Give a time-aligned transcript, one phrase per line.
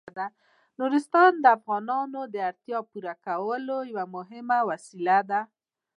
[0.79, 5.41] نورستان د افغانانو د اړتیاوو د پوره کولو یوه مهمه وسیله ده.